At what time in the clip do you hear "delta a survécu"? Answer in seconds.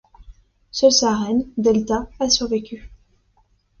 1.57-2.89